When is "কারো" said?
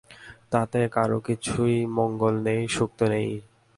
0.95-1.17